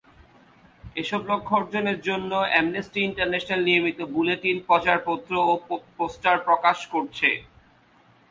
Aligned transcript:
এসব 0.95 1.21
লক্ষ্য 1.31 1.53
অর্জনের 1.59 1.99
জন্য 2.07 2.31
অ্যামনেস্টি 2.51 2.99
ইন্টারন্যাশনাল 3.03 3.61
নিয়মিত 3.67 3.99
বুলেটিন, 4.13 4.57
প্রচারপত্র 4.67 5.31
ও 5.43 5.53
পোস্টার 5.97 6.35
প্রকাশ 6.47 6.77
করছে। 6.93 7.29